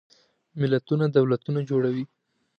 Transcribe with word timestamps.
ملتونه 0.61 1.05
دولتونه 1.17 1.59
جوړوي. 1.69 2.03